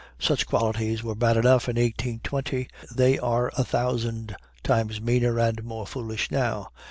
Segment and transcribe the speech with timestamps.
[0.17, 2.67] Such qualities were bad enough in 1820.
[2.95, 6.71] They are a thousand times meaner and more foolish now.